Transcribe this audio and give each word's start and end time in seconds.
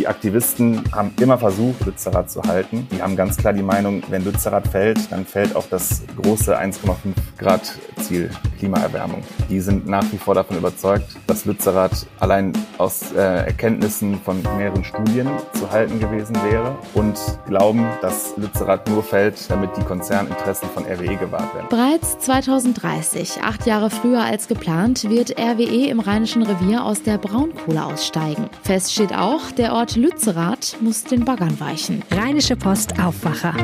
Die 0.00 0.08
Aktivisten 0.08 0.82
haben 0.92 1.12
immer 1.20 1.36
versucht, 1.36 1.84
Lützerath 1.84 2.30
zu 2.30 2.42
halten. 2.42 2.88
Die 2.90 3.02
haben 3.02 3.16
ganz 3.16 3.36
klar 3.36 3.52
die 3.52 3.62
Meinung, 3.62 4.02
wenn 4.08 4.24
Lützerath 4.24 4.66
fällt, 4.66 5.12
dann 5.12 5.26
fällt 5.26 5.54
auch 5.54 5.66
das 5.68 6.00
große 6.16 6.58
1,5 6.58 6.96
Grad 7.36 7.74
Ziel 7.98 8.30
Klimaerwärmung. 8.58 9.22
Die 9.50 9.60
sind 9.60 9.86
nach 9.86 10.04
wie 10.10 10.16
vor 10.16 10.34
davon 10.34 10.56
überzeugt, 10.56 11.04
dass 11.26 11.44
Lützerath 11.44 12.06
allein 12.18 12.54
aus 12.78 13.12
äh, 13.12 13.18
Erkenntnissen 13.18 14.18
von 14.20 14.42
mehreren 14.56 14.84
Studien 14.84 15.28
zu 15.52 15.70
halten 15.70 16.00
gewesen 16.00 16.34
wäre 16.50 16.78
und 16.94 17.18
glauben, 17.46 17.86
dass 18.00 18.34
Lützerath 18.38 18.88
nur 18.88 19.02
fällt, 19.02 19.50
damit 19.50 19.76
die 19.76 19.82
Konzerninteressen 19.82 20.68
von 20.70 20.84
RWE 20.84 21.16
gewahrt 21.16 21.54
werden. 21.54 21.66
Bereits 21.68 22.18
2030, 22.20 23.42
acht 23.42 23.66
Jahre 23.66 23.90
früher 23.90 24.22
als 24.22 24.48
geplant, 24.48 25.10
wird 25.10 25.38
RWE 25.38 25.88
im 25.88 26.00
Rheinischen 26.00 26.42
Revier 26.42 26.84
aus 26.84 27.02
der 27.02 27.18
Braunkohle 27.18 27.84
aussteigen. 27.84 28.48
Fest 28.62 28.92
steht 28.92 29.14
auch, 29.14 29.50
der 29.50 29.74
Ort 29.74 29.89
Lützerath 29.96 30.76
muss 30.80 31.04
den 31.04 31.24
Baggern 31.24 31.58
weichen. 31.58 32.02
Rheinische 32.10 32.56
Post 32.56 33.00
Aufwacher. 33.00 33.54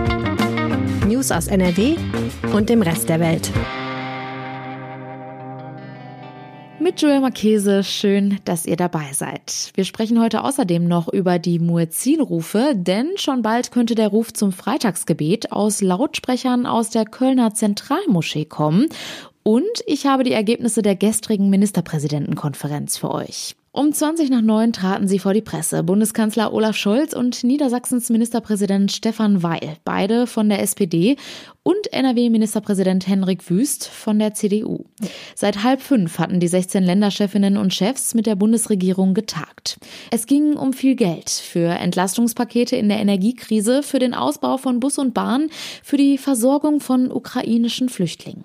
News 1.07 1.31
aus 1.31 1.47
NRW 1.47 1.97
und 2.53 2.69
dem 2.69 2.83
Rest 2.83 3.09
der 3.09 3.21
Welt. 3.21 3.51
Mit 6.81 7.01
Joel 7.01 7.21
Marchese, 7.21 7.83
schön, 7.85 8.39
dass 8.45 8.67
ihr 8.67 8.77
dabei 8.77 9.13
seid. 9.13 9.73
Wir 9.75 9.85
sprechen 9.85 10.21
heute 10.21 10.43
außerdem 10.45 10.87
noch 10.87 11.09
über 11.13 11.39
die 11.39 11.59
Muezzinrufe, 11.59 12.75
denn 12.75 13.11
schon 13.17 13.43
bald 13.43 13.71
könnte 13.71 13.95
der 13.95 14.09
Ruf 14.09 14.33
zum 14.33 14.53
Freitagsgebet 14.53 15.53
aus 15.53 15.81
Lautsprechern 15.81 16.67
aus 16.67 16.91
der 16.91 17.05
Kölner 17.05 17.55
Zentralmoschee 17.55 18.45
kommen. 18.45 18.87
Und 19.43 19.83
ich 19.87 20.07
habe 20.07 20.25
die 20.25 20.33
Ergebnisse 20.33 20.83
der 20.83 20.97
gestrigen 20.97 21.51
Ministerpräsidentenkonferenz 21.51 22.97
für 22.97 23.11
euch. 23.13 23.57
Um 23.77 23.93
20 23.93 24.31
nach 24.31 24.41
9 24.41 24.73
traten 24.73 25.07
sie 25.07 25.19
vor 25.19 25.35
die 25.35 25.43
Presse. 25.43 25.83
Bundeskanzler 25.83 26.55
Olaf 26.55 26.77
Scholz 26.77 27.13
und 27.13 27.45
Niedersachsens 27.45 28.09
Ministerpräsident 28.09 28.91
Stefan 28.91 29.43
Weil, 29.43 29.77
beide 29.85 30.27
von 30.27 30.49
der 30.49 30.63
SPD 30.63 31.19
und 31.67 31.93
NRW-Ministerpräsident 31.93 33.09
Henrik 33.09 33.51
Wüst 33.51 33.89
von 33.89 34.21
der 34.21 34.35
CDU. 34.35 34.85
Seit 35.35 35.65
halb 35.65 35.83
fünf 35.83 36.21
hatten 36.21 36.39
die 36.39 36.47
16 36.47 36.85
Länderchefinnen 36.85 37.57
und 37.57 37.75
Chefs 37.75 38.15
mit 38.15 38.27
der 38.27 38.37
Bundesregierung 38.37 39.15
getagt. 39.15 39.77
Es 40.13 40.27
ging 40.27 40.55
um 40.55 40.73
viel 40.73 40.95
Geld 40.95 41.29
für 41.29 41.71
Entlastungspakete 41.71 42.77
in 42.77 42.89
der 42.89 43.01
Energiekrise, 43.01 43.83
für 43.83 43.99
den 43.99 44.15
Ausbau 44.15 44.59
von 44.59 44.79
Bus 44.79 44.97
und 44.99 45.13
Bahn, 45.13 45.51
für 45.83 45.97
die 45.97 46.19
Versorgung 46.19 46.79
von 46.79 47.11
ukrainischen 47.11 47.89
Flüchtlingen. 47.89 48.45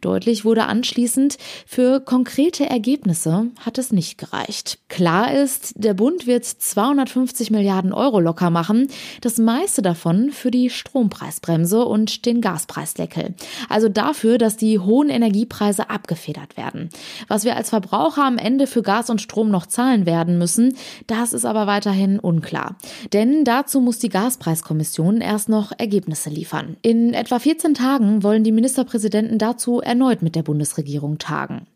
Deutlich 0.00 0.44
wurde 0.44 0.64
anschließend, 0.64 1.36
für 1.66 2.00
konkrete 2.00 2.68
Ergebnisse 2.68 3.48
hat 3.60 3.78
es 3.78 3.92
nicht 3.92 4.18
gereicht. 4.18 4.78
Klar 4.88 5.32
ist, 5.32 5.72
der 5.76 5.94
Bund 5.94 6.26
wird 6.26 6.44
250 6.44 7.50
Milliarden 7.50 7.92
Euro 7.92 8.20
locker 8.20 8.50
machen, 8.50 8.88
das 9.20 9.38
meiste 9.38 9.82
davon 9.82 10.30
für 10.30 10.50
die 10.50 10.70
Strompreisbremse 10.70 11.84
und 11.84 12.26
den 12.26 12.40
Gaspreisdeckel. 12.60 13.34
Also 13.68 13.88
dafür, 13.88 14.38
dass 14.38 14.56
die 14.56 14.78
hohen 14.78 15.08
Energiepreise 15.08 15.90
abgefedert 15.90 16.56
werden. 16.56 16.88
Was 17.28 17.44
wir 17.44 17.56
als 17.56 17.70
Verbraucher 17.70 18.24
am 18.24 18.38
Ende 18.38 18.66
für 18.66 18.82
Gas 18.82 19.10
und 19.10 19.20
Strom 19.20 19.50
noch 19.50 19.66
zahlen 19.66 20.06
werden 20.06 20.38
müssen, 20.38 20.76
das 21.06 21.32
ist 21.32 21.44
aber 21.44 21.66
weiterhin 21.66 22.18
unklar. 22.18 22.76
Denn 23.12 23.44
dazu 23.44 23.80
muss 23.80 23.98
die 23.98 24.08
Gaspreiskommission 24.08 25.20
erst 25.20 25.48
noch 25.48 25.72
Ergebnisse 25.76 26.30
liefern. 26.30 26.76
In 26.82 27.14
etwa 27.14 27.38
14 27.38 27.74
Tagen 27.74 28.22
wollen 28.22 28.44
die 28.44 28.52
Ministerpräsidenten 28.52 29.38
dazu 29.38 29.60
dazu 29.60 29.80
erneut 29.80 30.22
mit 30.22 30.36
der 30.36 30.42
Bundesregierung 30.42 31.18
tagen. 31.18 31.66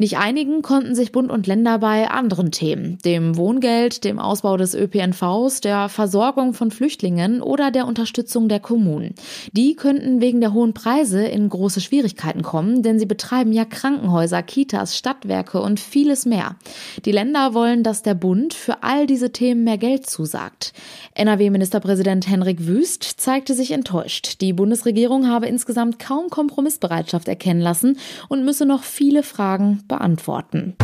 Nicht 0.00 0.16
einigen 0.16 0.62
konnten 0.62 0.94
sich 0.94 1.12
Bund 1.12 1.30
und 1.30 1.46
Länder 1.46 1.78
bei 1.78 2.08
anderen 2.08 2.52
Themen, 2.52 2.96
dem 3.04 3.36
Wohngeld, 3.36 4.02
dem 4.02 4.18
Ausbau 4.18 4.56
des 4.56 4.74
ÖPNVs, 4.74 5.60
der 5.60 5.90
Versorgung 5.90 6.54
von 6.54 6.70
Flüchtlingen 6.70 7.42
oder 7.42 7.70
der 7.70 7.86
Unterstützung 7.86 8.48
der 8.48 8.60
Kommunen. 8.60 9.14
Die 9.52 9.74
könnten 9.74 10.22
wegen 10.22 10.40
der 10.40 10.54
hohen 10.54 10.72
Preise 10.72 11.26
in 11.26 11.50
große 11.50 11.82
Schwierigkeiten 11.82 12.40
kommen, 12.40 12.82
denn 12.82 12.98
sie 12.98 13.04
betreiben 13.04 13.52
ja 13.52 13.66
Krankenhäuser, 13.66 14.42
Kitas, 14.42 14.96
Stadtwerke 14.96 15.60
und 15.60 15.78
vieles 15.78 16.24
mehr. 16.24 16.56
Die 17.04 17.12
Länder 17.12 17.52
wollen, 17.52 17.82
dass 17.82 18.02
der 18.02 18.14
Bund 18.14 18.54
für 18.54 18.82
all 18.82 19.06
diese 19.06 19.32
Themen 19.32 19.64
mehr 19.64 19.76
Geld 19.76 20.08
zusagt. 20.08 20.72
NRW-Ministerpräsident 21.12 22.26
Henrik 22.26 22.66
Wüst 22.66 23.02
zeigte 23.04 23.52
sich 23.52 23.72
enttäuscht. 23.72 24.40
Die 24.40 24.54
Bundesregierung 24.54 25.28
habe 25.28 25.46
insgesamt 25.46 25.98
kaum 25.98 26.30
Kompromissbereitschaft 26.30 27.28
erkennen 27.28 27.60
lassen 27.60 27.98
und 28.30 28.46
müsse 28.46 28.64
noch 28.64 28.82
viele 28.82 29.22
Fragen 29.22 29.82
beantworten. 29.90 30.76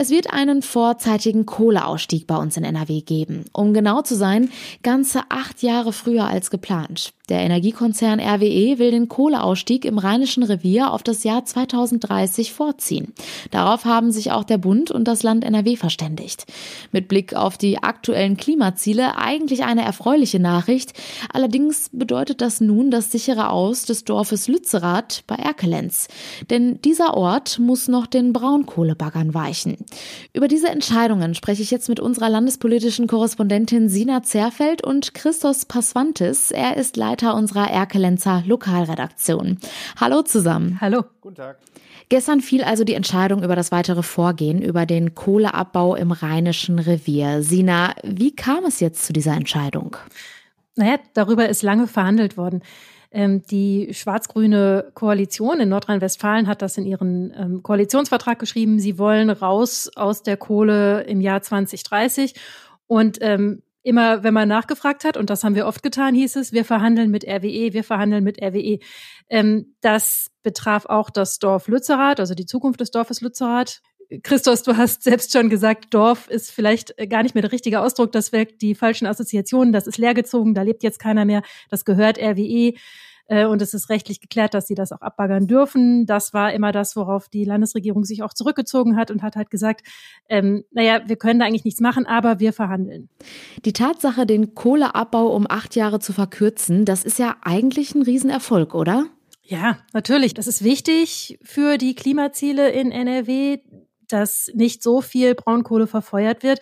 Es 0.00 0.10
wird 0.10 0.32
einen 0.32 0.62
vorzeitigen 0.62 1.44
Kohleausstieg 1.44 2.28
bei 2.28 2.36
uns 2.36 2.56
in 2.56 2.62
NRW 2.62 3.00
geben. 3.00 3.46
Um 3.52 3.74
genau 3.74 4.00
zu 4.00 4.14
sein, 4.14 4.48
ganze 4.84 5.22
acht 5.28 5.60
Jahre 5.60 5.92
früher 5.92 6.28
als 6.28 6.50
geplant. 6.50 7.14
Der 7.28 7.40
Energiekonzern 7.40 8.20
RWE 8.20 8.78
will 8.78 8.92
den 8.92 9.08
Kohleausstieg 9.08 9.84
im 9.84 9.98
Rheinischen 9.98 10.44
Revier 10.44 10.92
auf 10.92 11.02
das 11.02 11.24
Jahr 11.24 11.44
2030 11.44 12.52
vorziehen. 12.52 13.12
Darauf 13.50 13.84
haben 13.84 14.12
sich 14.12 14.30
auch 14.30 14.44
der 14.44 14.56
Bund 14.56 14.90
und 14.92 15.04
das 15.06 15.24
Land 15.24 15.44
NRW 15.44 15.76
verständigt. 15.76 16.46
Mit 16.92 17.08
Blick 17.08 17.34
auf 17.34 17.58
die 17.58 17.82
aktuellen 17.82 18.36
Klimaziele 18.36 19.18
eigentlich 19.18 19.64
eine 19.64 19.82
erfreuliche 19.82 20.38
Nachricht. 20.38 20.92
Allerdings 21.32 21.90
bedeutet 21.92 22.40
das 22.40 22.60
nun 22.60 22.92
das 22.92 23.10
sichere 23.10 23.50
Aus 23.50 23.84
des 23.84 24.04
Dorfes 24.04 24.46
Lützerath 24.48 25.24
bei 25.26 25.34
Erkelenz. 25.34 26.06
Denn 26.48 26.80
dieser 26.82 27.14
Ort 27.14 27.58
muss 27.58 27.88
noch 27.88 28.06
den 28.06 28.32
Braunkohlebaggern 28.32 29.34
weichen. 29.34 29.76
Über 30.32 30.48
diese 30.48 30.68
Entscheidungen 30.68 31.34
spreche 31.34 31.62
ich 31.62 31.70
jetzt 31.70 31.88
mit 31.88 32.00
unserer 32.00 32.28
landespolitischen 32.28 33.06
Korrespondentin 33.06 33.88
Sina 33.88 34.22
Zerfeld 34.22 34.84
und 34.84 35.14
Christos 35.14 35.64
Pasvantis. 35.64 36.50
Er 36.50 36.76
ist 36.76 36.96
Leiter 36.96 37.34
unserer 37.34 37.70
Erkelenzer 37.70 38.42
Lokalredaktion. 38.46 39.58
Hallo 40.00 40.22
zusammen. 40.22 40.78
Hallo. 40.80 41.04
Guten 41.20 41.36
Tag. 41.36 41.58
Gestern 42.08 42.40
fiel 42.40 42.62
also 42.62 42.84
die 42.84 42.94
Entscheidung 42.94 43.42
über 43.42 43.54
das 43.54 43.70
weitere 43.70 44.02
Vorgehen, 44.02 44.62
über 44.62 44.86
den 44.86 45.14
Kohleabbau 45.14 45.94
im 45.94 46.12
Rheinischen 46.12 46.78
Revier. 46.78 47.42
Sina, 47.42 47.94
wie 48.02 48.34
kam 48.34 48.64
es 48.64 48.80
jetzt 48.80 49.04
zu 49.04 49.12
dieser 49.12 49.34
Entscheidung? 49.34 49.96
Naja, 50.74 50.98
darüber 51.12 51.48
ist 51.48 51.62
lange 51.62 51.86
verhandelt 51.86 52.36
worden. 52.36 52.62
Ähm, 53.10 53.42
die 53.42 53.90
schwarz-grüne 53.92 54.90
Koalition 54.94 55.60
in 55.60 55.70
Nordrhein-Westfalen 55.70 56.46
hat 56.46 56.60
das 56.60 56.76
in 56.76 56.84
ihren 56.84 57.32
ähm, 57.36 57.62
Koalitionsvertrag 57.62 58.38
geschrieben. 58.38 58.78
Sie 58.78 58.98
wollen 58.98 59.30
raus 59.30 59.90
aus 59.96 60.22
der 60.22 60.36
Kohle 60.36 61.02
im 61.04 61.20
Jahr 61.20 61.40
2030. 61.40 62.34
Und 62.86 63.18
ähm, 63.20 63.62
immer, 63.82 64.22
wenn 64.22 64.34
man 64.34 64.48
nachgefragt 64.48 65.04
hat, 65.04 65.16
und 65.16 65.30
das 65.30 65.44
haben 65.44 65.54
wir 65.54 65.66
oft 65.66 65.82
getan, 65.82 66.14
hieß 66.14 66.36
es, 66.36 66.52
wir 66.52 66.64
verhandeln 66.64 67.10
mit 67.10 67.24
RWE, 67.24 67.72
wir 67.72 67.84
verhandeln 67.84 68.24
mit 68.24 68.42
RWE. 68.42 68.78
Ähm, 69.30 69.74
das 69.80 70.30
betraf 70.42 70.84
auch 70.86 71.08
das 71.08 71.38
Dorf 71.38 71.68
Lützerath, 71.68 72.20
also 72.20 72.34
die 72.34 72.46
Zukunft 72.46 72.80
des 72.80 72.90
Dorfes 72.90 73.20
Lützerath. 73.20 73.80
Christos, 74.22 74.62
du 74.62 74.76
hast 74.76 75.02
selbst 75.02 75.32
schon 75.32 75.50
gesagt, 75.50 75.92
Dorf 75.92 76.28
ist 76.28 76.50
vielleicht 76.50 76.94
gar 77.10 77.22
nicht 77.22 77.34
mehr 77.34 77.42
der 77.42 77.52
richtige 77.52 77.80
Ausdruck, 77.80 78.12
das 78.12 78.32
weckt 78.32 78.62
die 78.62 78.74
falschen 78.74 79.06
Assoziationen, 79.06 79.72
das 79.72 79.86
ist 79.86 79.98
leergezogen, 79.98 80.54
da 80.54 80.62
lebt 80.62 80.82
jetzt 80.82 80.98
keiner 80.98 81.24
mehr, 81.24 81.42
das 81.68 81.84
gehört 81.84 82.18
RWE 82.18 82.74
äh, 83.28 83.44
und 83.44 83.62
es 83.62 83.74
ist 83.74 83.90
rechtlich 83.90 84.20
geklärt, 84.20 84.54
dass 84.54 84.66
sie 84.66 84.74
das 84.74 84.90
auch 84.92 85.02
abbaggern 85.02 85.46
dürfen. 85.46 86.06
Das 86.06 86.32
war 86.32 86.52
immer 86.52 86.72
das, 86.72 86.96
worauf 86.96 87.28
die 87.28 87.44
Landesregierung 87.44 88.04
sich 88.04 88.22
auch 88.22 88.32
zurückgezogen 88.32 88.96
hat 88.96 89.10
und 89.10 89.22
hat 89.22 89.36
halt 89.36 89.50
gesagt, 89.50 89.86
ähm, 90.28 90.64
naja, 90.72 91.02
wir 91.06 91.16
können 91.16 91.38
da 91.38 91.46
eigentlich 91.46 91.66
nichts 91.66 91.80
machen, 91.80 92.06
aber 92.06 92.40
wir 92.40 92.52
verhandeln. 92.52 93.08
Die 93.64 93.74
Tatsache, 93.74 94.26
den 94.26 94.54
Kohleabbau 94.54 95.28
um 95.28 95.46
acht 95.48 95.76
Jahre 95.76 96.00
zu 96.00 96.12
verkürzen, 96.12 96.84
das 96.84 97.04
ist 97.04 97.18
ja 97.18 97.36
eigentlich 97.42 97.94
ein 97.94 98.02
Riesenerfolg, 98.02 98.74
oder? 98.74 99.06
Ja, 99.42 99.78
natürlich. 99.92 100.34
Das 100.34 100.46
ist 100.46 100.64
wichtig 100.64 101.38
für 101.42 101.78
die 101.78 101.94
Klimaziele 101.94 102.70
in 102.70 102.90
NRW 102.90 103.58
dass 104.08 104.50
nicht 104.54 104.82
so 104.82 105.00
viel 105.00 105.34
Braunkohle 105.34 105.86
verfeuert 105.86 106.42
wird. 106.42 106.60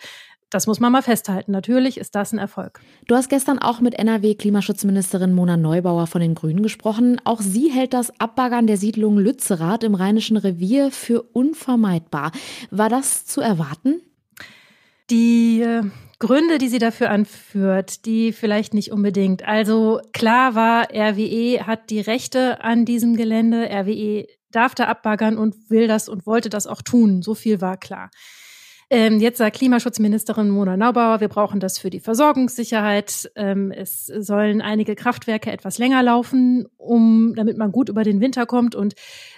das 0.49 0.65
muss 0.65 0.79
man 0.79 0.93
mal 0.93 1.01
festhalten. 1.01 1.51
Natürlich 1.51 1.97
ist 1.97 2.15
das 2.15 2.31
ein 2.31 2.39
Erfolg. 2.39 2.79
Du 3.05 3.15
hast 3.15 3.29
gestern 3.29 3.59
auch 3.59 3.81
mit 3.81 3.95
NRW-Klimaschutzministerin 3.95 5.33
Mona 5.33 5.57
Neubauer 5.57 6.07
von 6.07 6.21
den 6.21 6.35
Grünen 6.35 6.63
gesprochen. 6.63 7.19
Auch 7.25 7.41
sie 7.41 7.69
hält 7.69 7.93
das 7.93 8.17
Abbaggern 8.19 8.65
der 8.65 8.77
Siedlung 8.77 9.17
Lützerath 9.17 9.83
im 9.83 9.93
Rheinischen 9.93 10.37
Revier 10.37 10.89
für 10.91 11.21
unvermeidbar. 11.21 12.31
War 12.71 12.87
das 12.87 13.25
zu 13.25 13.41
erwarten? 13.41 14.01
Die 15.09 15.61
äh, 15.61 15.83
Gründe, 16.19 16.57
die 16.57 16.67
sie 16.67 16.79
dafür 16.79 17.11
anführt, 17.11 18.05
die 18.05 18.31
vielleicht 18.31 18.73
nicht 18.73 18.91
unbedingt. 18.91 19.47
Also 19.47 20.01
klar 20.13 20.55
war, 20.55 20.87
RWE 20.91 21.67
hat 21.67 21.89
die 21.89 21.99
Rechte 21.99 22.63
an 22.63 22.85
diesem 22.85 23.15
Gelände. 23.15 23.69
RWE 23.69 24.27
darf 24.51 24.75
da 24.75 24.85
abbaggern 24.85 25.37
und 25.37 25.69
will 25.69 25.87
das 25.87 26.09
und 26.09 26.25
wollte 26.25 26.49
das 26.49 26.67
auch 26.67 26.81
tun. 26.81 27.21
So 27.21 27.35
viel 27.35 27.61
war 27.61 27.77
klar. 27.77 28.09
Ähm, 28.89 29.19
jetzt 29.19 29.37
sagt 29.39 29.57
Klimaschutzministerin 29.57 30.49
Mona 30.49 30.77
Naubauer, 30.77 31.19
wir 31.19 31.27
brauchen 31.27 31.59
das 31.59 31.77
für 31.77 31.89
die 31.89 31.99
Versorgungssicherheit. 31.99 33.29
Ähm, 33.35 33.69
es 33.69 34.05
sollen 34.05 34.61
einige 34.61 34.95
Kraftwerke 34.95 35.51
etwas 35.51 35.77
länger 35.77 36.01
laufen, 36.03 36.67
um, 36.77 37.33
damit 37.35 37.57
man 37.57 37.73
gut 37.73 37.89
über 37.89 38.05
den 38.05 38.21
Winter 38.21 38.45
kommt. 38.45 38.75
Und 38.75 38.93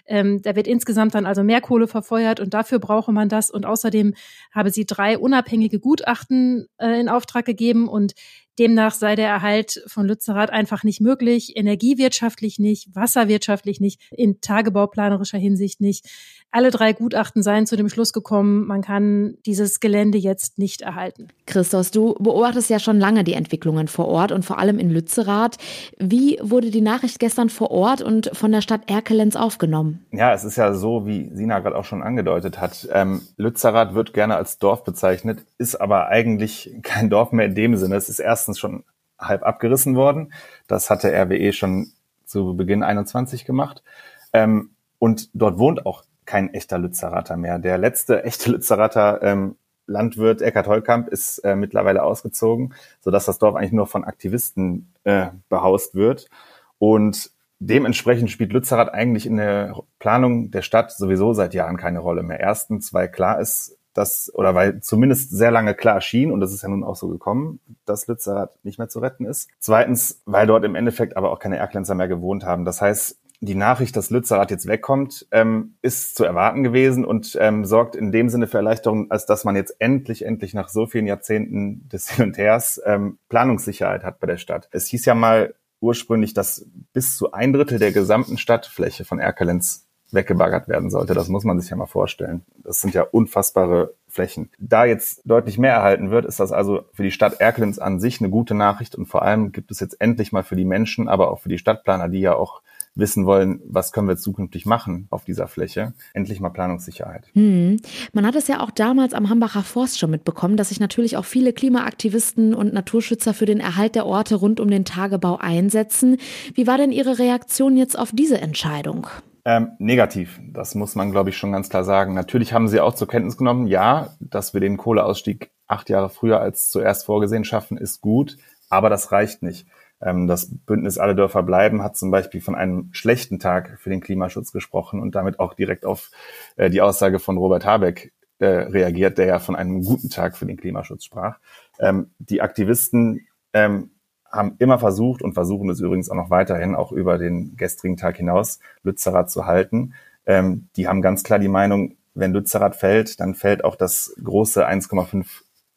ähm, 0.06 0.40
da 0.44 0.56
wird 0.56 0.68
insgesamt 0.68 1.16
dann 1.16 1.26
also 1.26 1.44
mehr 1.44 1.62
Kohle 1.62 1.88
verfeuert 1.88 2.40
und 2.40 2.54
dafür 2.54 2.78
brauche 2.78 3.12
man 3.12 3.28
das. 3.28 3.50
Und 3.50 3.66
außerdem 3.66 4.14
habe 4.52 4.70
sie 4.70 4.86
drei 4.86 5.18
unabhängige 5.18 5.80
Gutachten 5.80 6.68
äh, 6.78 7.00
in 7.00 7.10
Auftrag 7.10 7.46
gegeben 7.46 7.88
und 7.88 8.14
Demnach 8.60 8.94
sei 8.94 9.16
der 9.16 9.30
Erhalt 9.30 9.82
von 9.88 10.06
Lützerath 10.06 10.50
einfach 10.50 10.84
nicht 10.84 11.00
möglich, 11.00 11.56
energiewirtschaftlich 11.56 12.60
nicht, 12.60 12.94
wasserwirtschaftlich 12.94 13.80
nicht, 13.80 14.02
in 14.12 14.42
tagebauplanerischer 14.42 15.38
Hinsicht 15.38 15.80
nicht. 15.80 16.06
Alle 16.51 16.72
drei 16.72 16.94
Gutachten 16.94 17.44
seien 17.44 17.68
zu 17.68 17.75
dem 17.78 17.90
Schluss 17.90 18.12
gekommen, 18.12 18.66
man 18.66 18.81
kann 18.81 19.36
dieses 19.46 19.80
Gelände 19.80 20.18
jetzt 20.18 20.57
nicht 20.57 20.81
erhalten. 20.81 21.28
Christos, 21.46 21.92
du 21.92 22.16
beobachtest 22.16 22.72
ja 22.72 22.80
schon 22.80 23.00
lange 23.00 23.24
die 23.24 23.34
Entwicklungen 23.34 23.88
vor 23.88 24.07
Ort 24.07 24.31
und 24.31 24.44
vor 24.44 24.57
allem 24.57 24.80
in 24.80 24.90
Lützerath. 24.90 25.57
Wie 26.00 26.40
wurde 26.42 26.72
die 26.72 26.81
Nachricht 26.81 27.19
gestern 27.19 27.50
vor 27.50 27.69
Ort 27.69 28.01
und 28.01 28.31
von 28.34 28.51
der 28.51 28.62
Stadt 28.62 28.90
Erkelenz 28.90 29.36
aufgenommen? 29.36 30.06
Ja, 30.12 30.34
es 30.34 30.44
ist 30.44 30.56
ja 30.56 30.74
so, 30.74 31.06
wie 31.06 31.30
Sina 31.36 31.60
gerade 31.60 31.78
auch 31.78 31.86
schon 31.86 32.01
angedeutet 32.01 32.60
hat. 32.60 32.88
Ähm, 32.92 33.22
Lützerath 33.38 33.94
wird 33.94 34.13
gerne 34.13 34.36
als 34.36 34.57
Dorf 34.57 34.84
bezeichnet, 34.84 35.46
ist 35.60 35.80
aber 35.80 36.07
eigentlich 36.07 36.72
kein 36.81 37.12
Dorf 37.12 37.31
mehr 37.31 37.46
in 37.46 37.54
dem 37.54 37.75
Sinne. 37.78 37.96
Es 37.96 38.10
ist 38.10 38.19
erst 38.19 38.40
erstens 38.40 38.60
schon 38.60 38.84
halb 39.19 39.44
abgerissen 39.44 39.96
worden. 39.96 40.31
Das 40.68 40.90
hatte 40.90 41.12
RWE 41.12 41.51
schon 41.51 41.92
zu 42.25 42.56
Beginn 42.56 42.84
21 42.84 43.44
gemacht. 43.44 43.84
Ähm, 44.31 44.72
und 44.98 45.30
dort 45.34 45.57
wohnt 45.57 45.86
auch 45.86 46.04
kein 46.30 46.54
echter 46.54 46.78
Lützerater 46.78 47.38
mehr. 47.38 47.58
Der 47.58 47.80
letzte 47.80 48.24
echte 48.24 48.52
Lützerater 48.52 49.22
ähm, 49.24 49.56
Landwirt 49.88 50.44
Eckhard 50.44 50.68
Holkamp 50.68 51.08
ist 51.08 51.40
äh, 51.40 51.56
mittlerweile 51.56 52.04
ausgezogen, 52.04 52.76
sodass 53.02 53.26
das 53.26 53.40
Dorf 53.40 53.56
eigentlich 53.56 53.72
nur 53.72 53.88
von 53.88 54.04
Aktivisten 54.04 54.94
äh, 55.06 55.30
behaust 55.50 55.96
wird. 55.96 56.30
Und 56.78 57.31
dementsprechend 57.58 58.30
spielt 58.30 58.54
Lützerath 58.54 58.94
eigentlich 58.94 59.26
in 59.26 59.38
der 59.38 59.76
Planung 59.98 60.52
der 60.52 60.62
Stadt 60.62 60.92
sowieso 60.92 61.34
seit 61.34 61.56
Jahren 61.56 61.78
keine 61.78 61.98
Rolle 61.98 62.22
mehr. 62.22 62.40
Erstens, 62.40 62.94
weil 62.94 63.10
klar 63.10 63.40
ist, 63.40 63.80
dass, 63.96 64.32
oder 64.36 64.54
weil 64.54 64.82
zumindest 64.82 65.32
sehr 65.32 65.50
lange 65.50 65.74
klar 65.74 66.00
schien, 66.00 66.32
und 66.32 66.42
das 66.42 66.54
ist 66.54 66.62
ja 66.62 66.70
nun 66.70 66.84
auch 66.84 66.96
so 66.96 67.08
gekommen, 67.08 67.60
dass 67.86 68.06
Lützerath 68.06 68.64
nicht 68.64 68.78
mehr 68.78 68.88
zu 68.88 69.00
retten 69.00 69.25
ist. 69.25 69.50
Zweitens, 69.58 70.22
weil 70.25 70.46
dort 70.46 70.64
im 70.64 70.75
Endeffekt 70.75 71.18
aber 71.18 71.32
auch 71.32 71.40
keine 71.40 71.58
Erklenzer 71.58 71.96
mehr 71.96 72.08
gewohnt 72.08 72.46
haben. 72.46 72.66
Das 72.66 72.82
heißt, 72.82 73.19
die 73.41 73.56
Nachricht, 73.56 73.95
dass 73.95 74.09
Lützerath 74.09 74.51
jetzt 74.51 74.68
wegkommt, 74.68 75.27
ähm, 75.31 75.75
ist 75.81 76.15
zu 76.15 76.25
erwarten 76.25 76.63
gewesen 76.63 77.06
und 77.06 77.38
ähm, 77.39 77.63
sorgt 77.63 77.95
in 77.95 78.12
dem 78.12 78.30
Sinne 78.30 78.47
für 78.47 78.57
Erleichterung, 78.57 79.12
als 79.12 79.25
dass 79.25 79.45
man 79.45 79.56
jetzt 79.56 79.75
endlich, 79.80 80.25
endlich 80.25 80.53
nach 80.53 80.69
so 80.69 80.88
vielen 80.88 81.07
Jahrzehnten 81.07 81.88
des 81.88 82.09
Hin 82.09 82.25
und 82.25 82.38
Hers 82.38 82.81
ähm, 82.86 83.18
Planungssicherheit 83.30 84.03
hat 84.03 84.19
bei 84.19 84.27
der 84.27 84.38
Stadt. 84.38 84.68
Es 84.71 84.88
hieß 84.88 85.06
ja 85.06 85.15
mal 85.15 85.56
ursprünglich, 85.80 86.33
dass 86.33 86.65
bis 86.91 87.15
zu 87.15 87.31
ein 87.31 87.53
Drittel 87.53 87.80
der 87.80 87.94
gesamten 87.94 88.38
Stadtfläche 88.38 89.06
von 89.06 89.19
Erkelenz 89.19 89.86
weggebaggert 90.12 90.68
werden 90.68 90.89
sollte. 90.89 91.13
Das 91.13 91.30
muss 91.30 91.44
man 91.44 91.59
sich 91.59 91.69
ja 91.69 91.77
mal 91.77 91.86
vorstellen. 91.86 92.44
Das 92.63 92.81
sind 92.81 92.94
ja 92.94 93.03
unfassbare 93.03 93.94
Flächen. 94.07 94.50
Da 94.57 94.86
jetzt 94.86 95.21
deutlich 95.24 95.57
mehr 95.57 95.74
erhalten 95.74 96.09
wird, 96.09 96.25
ist 96.25 96.39
das 96.39 96.51
also 96.51 96.86
für 96.94 97.03
die 97.03 97.12
Stadt 97.12 97.39
Erkelenz 97.39 97.80
an 97.80 98.00
sich 98.00 98.19
eine 98.19 98.30
gute 98.30 98.56
Nachricht 98.56 98.95
und 98.95 99.06
vor 99.06 99.21
allem 99.21 99.51
gibt 99.51 99.71
es 99.71 99.80
jetzt 99.80 100.01
endlich 100.01 100.31
mal 100.31 100.44
für 100.44 100.56
die 100.56 100.65
Menschen, 100.65 101.07
aber 101.07 101.31
auch 101.31 101.39
für 101.39 101.50
die 101.50 101.59
Stadtplaner, 101.59 102.09
die 102.09 102.21
ja 102.21 102.36
auch 102.36 102.62
wissen 102.95 103.25
wollen, 103.25 103.62
was 103.65 103.91
können 103.91 104.07
wir 104.07 104.18
zukünftig 104.18 104.65
machen 104.65 105.07
auf 105.09 105.24
dieser 105.25 105.47
Fläche, 105.47 105.94
endlich 106.13 106.39
mal 106.39 106.50
Planungssicherheit. 106.50 107.27
Hm. 107.33 107.77
Man 108.13 108.25
hat 108.25 108.36
es 108.36 108.47
ja 108.47 108.59
auch 108.62 108.71
damals 108.71 109.13
am 109.13 109.30
Hambacher 109.30 109.63
Forst 109.63 110.00
schon 110.00 110.12
mitbekommen, 110.12 110.57
dass 110.57 110.69
sich 110.69 110.80
natürlich 110.80 111.18
auch 111.18 111.25
viele 111.25 111.53
Klimaaktivisten 111.53 112.53
und 112.53 112.74
Naturschützer 112.74 113.33
für 113.33 113.45
den 113.45 113.59
Erhalt 113.59 113.95
der 113.95 114.06
Orte 114.06 114.36
rund 114.36 114.59
um 114.59 114.69
den 114.69 114.86
Tagebau 114.86 115.38
einsetzen. 115.38 116.18
Wie 116.53 116.68
war 116.68 116.77
denn 116.77 116.91
Ihre 116.91 117.19
Reaktion 117.19 117.77
jetzt 117.77 117.97
auf 117.97 118.12
diese 118.13 118.39
Entscheidung? 118.39 119.07
Ähm, 119.45 119.71
negativ, 119.80 120.39
das 120.51 120.75
muss 120.75 120.95
man, 120.95 121.12
glaube 121.12 121.30
ich, 121.30 121.38
schon 121.38 121.51
ganz 121.51 121.69
klar 121.69 121.83
sagen. 121.83 122.13
Natürlich 122.13 122.53
haben 122.53 122.68
sie 122.68 122.81
auch 122.81 122.94
zur 122.94 123.07
Kenntnis 123.07 123.38
genommen, 123.38 123.68
ja, 123.68 124.09
dass 124.19 124.53
wir 124.53 124.62
den 124.62 124.77
Kohleausstieg 124.77 125.51
acht 125.65 125.89
Jahre 125.89 126.09
früher 126.09 126.41
als 126.41 126.69
zuerst 126.69 127.06
vorgesehen 127.06 127.45
schaffen, 127.45 127.77
ist 127.77 128.01
gut, 128.01 128.38
aber 128.69 128.89
das 128.89 129.12
reicht 129.12 129.41
nicht. 129.41 129.65
Ähm, 130.01 130.28
das 130.28 130.50
Bündnis 130.66 130.98
Alle 130.98 131.16
Dörfer 131.16 131.44
bleiben 131.44 131.84
hat 131.84 131.98
zum 131.98 132.12
Beispiel 132.12 132.42
von 132.42 132.56
einem 132.56 132.90
schlechten 132.92 133.40
Tag 133.40 133.78
für 133.80 133.90
den 133.90 134.01
Klimaschutz 134.01 134.51
gesprochen 134.51 135.01
und 135.01 135.16
damit 135.16 135.40
auch 135.40 135.54
direkt 135.54 135.86
auf 135.86 136.12
äh, 136.56 136.69
die 136.69 136.81
Aussage 136.81 137.19
von 137.19 137.38
Robert 137.38 137.66
Habeck 137.66 138.13
äh, 138.40 138.46
reagiert, 138.46 139.18
der 139.18 139.25
ja 139.25 139.40
von 139.40 139.56
einem 139.56 139.84
guten 139.84 140.10
Tag 140.10 140.38
für 140.38 140.46
den 140.46 140.57
Klimaschutz 140.57 141.04
sprach. 141.04 141.40
Ähm, 141.80 142.12
die 142.19 142.42
Aktivisten 142.42 143.28
ähm, 143.54 143.92
haben 144.31 144.56
immer 144.60 144.80
versucht 144.80 145.22
und 145.22 145.34
versuchen 145.34 145.69
es 145.69 145.80
übrigens 145.80 146.10
auch 146.10 146.16
noch 146.16 146.30
weiterhin, 146.30 146.75
auch 146.75 146.92
über 146.92 147.18
den 147.18 147.57
gestrigen 147.57 147.98
Tag 147.98 148.18
hinaus, 148.18 148.60
Lützerath 148.84 149.31
zu 149.31 149.48
halten. 149.48 149.96
Die 150.28 150.88
haben 150.88 151.01
ganz 151.01 151.24
klar 151.24 151.40
die 151.40 151.48
Meinung, 151.48 151.96
wenn 152.13 152.34
Lützerath 152.34 152.75
fällt, 152.75 153.19
dann 153.19 153.34
fällt 153.34 153.63
auch 153.63 153.75
das 153.75 154.13
große 154.24 154.68
1,5 154.68 155.25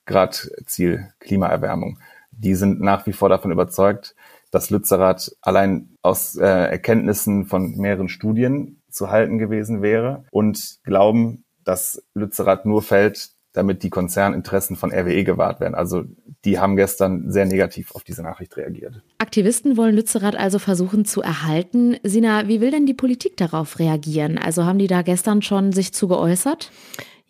Grad 0.04 0.50
Ziel 0.66 1.08
Klimaerwärmung. 1.20 1.98
Die 2.32 2.55
sind 2.55 2.81
nach 2.81 3.06
wie 3.06 3.12
vor 3.12 3.29
davon 3.29 3.52
überzeugt, 3.52 4.14
dass 4.50 4.70
Lützerath 4.70 5.34
allein 5.40 5.96
aus 6.02 6.37
äh, 6.37 6.44
Erkenntnissen 6.44 7.46
von 7.46 7.76
mehreren 7.76 8.08
Studien 8.08 8.82
zu 8.90 9.11
halten 9.11 9.38
gewesen 9.38 9.82
wäre 9.82 10.25
und 10.31 10.79
glauben, 10.84 11.44
dass 11.64 12.02
Lützerath 12.14 12.67
nur 12.67 12.82
fällt, 12.82 13.31
damit 13.52 13.82
die 13.82 13.90
Konzerninteressen 13.90 14.76
von 14.76 14.93
RWE 14.93 15.25
gewahrt 15.25 15.61
werden. 15.61 15.75
Also 15.75 16.05
die 16.44 16.58
haben 16.58 16.76
gestern 16.76 17.31
sehr 17.31 17.44
negativ 17.44 17.94
auf 17.94 18.02
diese 18.02 18.23
Nachricht 18.23 18.56
reagiert. 18.56 19.02
Aktivisten 19.19 19.76
wollen 19.76 19.94
Lützerath 19.94 20.37
also 20.37 20.58
versuchen 20.58 21.05
zu 21.05 21.23
erhalten. 21.23 21.96
Sina, 22.02 22.49
wie 22.49 22.61
will 22.61 22.70
denn 22.70 22.87
die 22.87 22.94
Politik 22.94 23.37
darauf 23.37 23.79
reagieren? 23.79 24.38
Also 24.38 24.64
haben 24.64 24.79
die 24.79 24.87
da 24.87 25.02
gestern 25.02 25.43
schon 25.43 25.72
sich 25.72 25.93
zu 25.93 26.08
geäußert? 26.08 26.70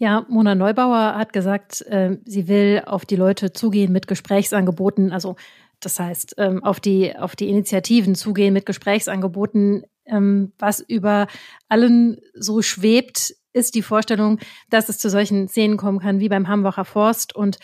Ja, 0.02 0.26
Mona 0.28 0.56
Neubauer 0.56 1.14
hat 1.16 1.32
gesagt, 1.32 1.82
äh, 1.82 2.18
sie 2.24 2.48
will 2.48 2.82
auf 2.86 3.06
die 3.06 3.14
Leute 3.14 3.52
zugehen 3.52 3.92
mit 3.92 4.08
Gesprächsangeboten. 4.08 5.12
Also 5.12 5.36
das 5.78 6.00
heißt, 6.00 6.34
ähm, 6.38 6.64
auf 6.64 6.80
die, 6.80 7.16
auf 7.16 7.36
die 7.36 7.48
Initiativen 7.48 8.16
zugehen 8.16 8.52
mit 8.52 8.66
Gesprächsangeboten. 8.66 9.84
Ähm, 10.04 10.54
was 10.58 10.80
über 10.80 11.28
allen 11.68 12.18
so 12.34 12.62
schwebt, 12.62 13.32
ist 13.52 13.76
die 13.76 13.82
Vorstellung, 13.82 14.40
dass 14.70 14.88
es 14.88 14.98
zu 14.98 15.08
solchen 15.08 15.46
Szenen 15.46 15.76
kommen 15.76 16.00
kann 16.00 16.18
wie 16.18 16.28
beim 16.28 16.48
Hambacher 16.48 16.84
Forst 16.84 17.36
und 17.36 17.58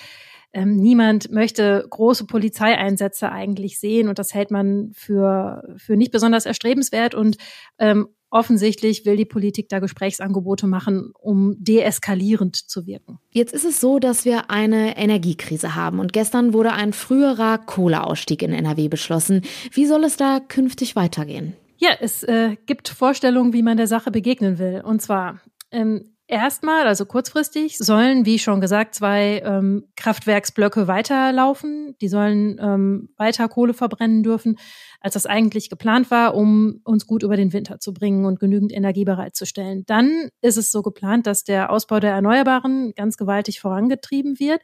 ähm, 0.53 0.77
niemand 0.77 1.33
möchte 1.33 1.85
große 1.91 2.27
Polizeieinsätze 2.27 3.33
eigentlich 3.33 3.81
sehen 3.81 4.09
und 4.09 4.21
das 4.21 4.33
hält 4.33 4.53
man 4.53 4.93
für, 4.95 5.75
für 5.77 5.97
nicht 5.97 6.13
besonders 6.13 6.47
erstrebenswert 6.47 7.17
und 7.17 7.37
ähm, 7.81 8.09
offensichtlich 8.31 9.05
will 9.07 9.17
die 9.17 9.25
Politik 9.25 9.69
da 9.69 9.79
Gesprächsangebote 9.79 10.67
machen, 10.67 11.13
um 11.19 11.57
deeskalierend 11.59 12.57
zu 12.57 12.87
wirken. 12.87 13.19
Jetzt 13.31 13.55
ist 13.55 13.65
es 13.65 13.81
so, 13.81 13.99
dass 13.99 14.25
wir 14.25 14.51
eine 14.51 14.97
Energiekrise 14.97 15.75
haben 15.75 15.99
und 15.99 16.13
gestern 16.13 16.53
wurde 16.53 16.73
ein 16.73 16.93
früherer 16.93 17.59
Kohleausstieg 17.59 18.43
in 18.43 18.53
NRW 18.53 18.89
beschlossen. 18.89 19.43
Wie 19.73 19.87
soll 19.87 20.05
es 20.05 20.17
da 20.17 20.41
künftig 20.41 20.97
weitergehen? 20.97 21.55
Ja, 21.79 21.91
es 22.01 22.23
äh, 22.25 22.57
gibt 22.67 22.89
Vorstellungen, 22.89 23.53
wie 23.53 23.63
man 23.63 23.77
der 23.77 23.87
Sache 23.87 24.11
begegnen 24.11 24.59
will. 24.59 24.83
Und 24.85 25.01
zwar 25.01 25.41
ähm, 25.71 26.13
Erstmal, 26.31 26.87
also 26.87 27.07
kurzfristig, 27.07 27.79
sollen, 27.79 28.27
wie 28.27 28.39
schon 28.39 28.61
gesagt, 28.61 28.95
zwei 28.95 29.41
ähm, 29.43 29.85
Kraftwerksblöcke 29.97 30.87
weiterlaufen. 30.87 31.97
Die 32.03 32.09
sollen 32.09 32.59
ähm, 32.61 33.09
weiter 33.17 33.49
Kohle 33.49 33.73
verbrennen 33.73 34.23
dürfen. 34.23 34.59
Als 35.01 35.15
das 35.15 35.27
eigentlich 35.27 35.71
geplant 35.71 36.11
war, 36.11 36.35
um 36.35 36.81
uns 36.85 37.07
gut 37.07 37.23
über 37.23 37.37
den 37.37 37.53
Winter 37.53 37.79
zu 37.79 37.93
bringen 37.93 38.25
und 38.25 38.41
genügend 38.41 38.73
Energie 38.73 39.05
bereitzustellen. 39.05 39.85
Dann 39.87 40.29
ist 40.41 40.57
es 40.57 40.73
so 40.73 40.83
geplant, 40.83 41.27
dass 41.27 41.45
der 41.45 41.71
Ausbau 41.71 42.01
der 42.01 42.13
Erneuerbaren 42.13 42.93
ganz 42.97 43.17
gewaltig 43.17 43.61
vorangetrieben 43.61 44.39
wird. 44.39 44.61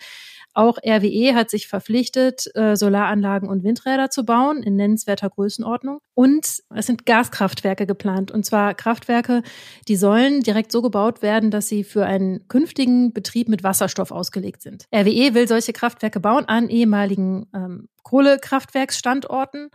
Auch 0.52 0.78
RWE 0.78 1.34
hat 1.34 1.50
sich 1.50 1.66
verpflichtet, 1.66 2.48
äh, 2.54 2.76
Solaranlagen 2.76 3.48
und 3.48 3.64
Windräder 3.64 4.10
zu 4.10 4.24
bauen 4.24 4.62
in 4.62 4.76
nennenswerter 4.76 5.28
Größenordnung. 5.28 5.98
Und 6.14 6.62
es 6.74 6.86
sind 6.86 7.06
Gaskraftwerke 7.06 7.86
geplant. 7.86 8.30
Und 8.30 8.44
zwar 8.44 8.74
Kraftwerke, 8.74 9.42
die 9.88 9.96
sollen 9.96 10.40
direkt 10.40 10.70
so 10.70 10.80
gebaut 10.82 11.22
werden, 11.22 11.50
dass 11.50 11.68
sie 11.68 11.82
für 11.82 12.06
einen 12.06 12.46
künftigen 12.48 13.12
Betrieb 13.12 13.48
mit 13.48 13.64
Wasserstoff 13.64 14.12
ausgelegt 14.12 14.62
sind. 14.62 14.86
RWE 14.94 15.34
will 15.34 15.48
solche 15.48 15.72
Kraftwerke 15.72 16.20
bauen 16.20 16.44
an 16.44 16.68
ehemaligen 16.68 17.46
ähm, 17.52 17.88
Kohlekraftwerksstandorten. 18.04 19.70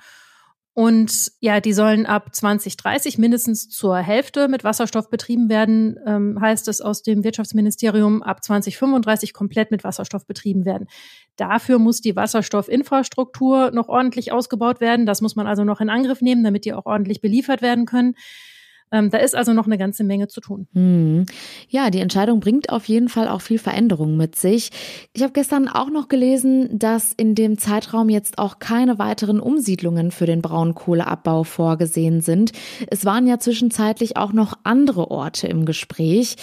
Und 0.79 1.33
ja, 1.41 1.59
die 1.59 1.73
sollen 1.73 2.05
ab 2.05 2.33
2030 2.33 3.17
mindestens 3.17 3.67
zur 3.67 3.97
Hälfte 3.97 4.47
mit 4.47 4.63
Wasserstoff 4.63 5.09
betrieben 5.09 5.49
werden, 5.49 5.99
ähm, 6.07 6.39
heißt 6.39 6.69
es 6.69 6.79
aus 6.79 7.03
dem 7.03 7.25
Wirtschaftsministerium, 7.25 8.23
ab 8.23 8.41
2035 8.41 9.33
komplett 9.33 9.71
mit 9.71 9.83
Wasserstoff 9.83 10.25
betrieben 10.25 10.63
werden. 10.63 10.87
Dafür 11.35 11.79
muss 11.79 11.99
die 11.99 12.15
Wasserstoffinfrastruktur 12.15 13.71
noch 13.71 13.89
ordentlich 13.89 14.31
ausgebaut 14.31 14.79
werden. 14.79 15.05
Das 15.05 15.19
muss 15.19 15.35
man 15.35 15.47
also 15.47 15.65
noch 15.65 15.81
in 15.81 15.89
Angriff 15.89 16.21
nehmen, 16.21 16.45
damit 16.45 16.63
die 16.63 16.71
auch 16.71 16.85
ordentlich 16.85 17.19
beliefert 17.19 17.61
werden 17.61 17.85
können. 17.85 18.15
Ähm, 18.91 19.09
da 19.09 19.19
ist 19.19 19.35
also 19.35 19.53
noch 19.53 19.65
eine 19.65 19.77
ganze 19.77 20.03
Menge 20.03 20.27
zu 20.27 20.41
tun. 20.41 20.67
Hm. 20.73 21.25
Ja, 21.67 21.89
die 21.89 21.99
Entscheidung 21.99 22.39
bringt 22.39 22.69
auf 22.69 22.85
jeden 22.85 23.09
Fall 23.09 23.27
auch 23.27 23.41
viel 23.41 23.59
Veränderung 23.59 24.17
mit 24.17 24.35
sich. 24.35 24.71
Ich 25.13 25.21
habe 25.21 25.33
gestern 25.33 25.67
auch 25.67 25.89
noch 25.89 26.07
gelesen, 26.07 26.79
dass 26.79 27.13
in 27.13 27.35
dem 27.35 27.57
Zeitraum 27.57 28.09
jetzt 28.09 28.37
auch 28.37 28.59
keine 28.59 28.99
weiteren 28.99 29.39
Umsiedlungen 29.39 30.11
für 30.11 30.25
den 30.25 30.41
Braunkohleabbau 30.41 31.43
vorgesehen 31.43 32.21
sind. 32.21 32.51
Es 32.89 33.05
waren 33.05 33.27
ja 33.27 33.39
zwischenzeitlich 33.39 34.17
auch 34.17 34.33
noch 34.33 34.53
andere 34.63 35.11
Orte 35.11 35.47
im 35.47 35.65
Gespräch. 35.65 36.35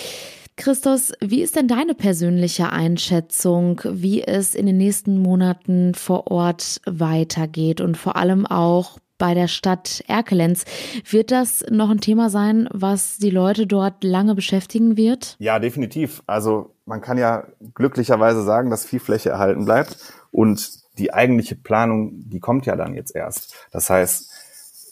Christos, 0.57 1.12
wie 1.21 1.43
ist 1.43 1.55
denn 1.55 1.69
deine 1.69 1.95
persönliche 1.95 2.73
Einschätzung, 2.73 3.83
wie 3.85 4.23
es 4.23 4.55
in 4.55 4.65
den 4.65 4.79
nächsten 4.79 5.19
Monaten 5.19 5.95
vor 5.95 6.31
Ort 6.31 6.81
weitergeht 6.87 7.83
und 7.83 7.99
vor 7.99 8.17
allem 8.17 8.47
auch 8.47 8.99
bei 9.19 9.35
der 9.35 9.49
Stadt 9.49 10.03
Erkelenz. 10.07 10.65
Wird 11.09 11.31
das 11.31 11.65
noch 11.71 11.91
ein 11.91 12.01
Thema 12.01 12.31
sein, 12.31 12.69
was 12.73 13.19
die 13.19 13.31
Leute 13.31 13.67
dort 13.67 14.05
lange 14.05 14.35
beschäftigen 14.35 14.97
wird? 14.97 15.37
Ja, 15.39 15.59
definitiv. 15.59 16.23
Also 16.27 16.75
man 16.85 17.01
kann 17.01 17.19
ja 17.19 17.45
glücklicherweise 17.75 18.43
sagen, 18.43 18.71
dass 18.71 18.87
viel 18.87 19.01
Fläche 19.01 19.31
erhalten 19.31 19.65
bleibt 19.65 19.97
und 20.31 20.87
die 20.99 21.13
eigentliche 21.13 21.57
Planung, 21.57 22.29
die 22.29 22.41
kommt 22.41 22.67
ja 22.67 22.77
dann 22.77 22.95
jetzt 22.95 23.15
erst. 23.15 23.55
Das 23.71 23.91
heißt, 23.91 24.33